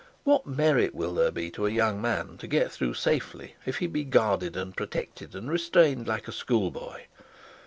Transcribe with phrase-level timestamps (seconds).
[0.23, 3.85] What merit will there be to a young man to get through safely, if he
[3.87, 7.05] guarded and protected and restrained like a school boy?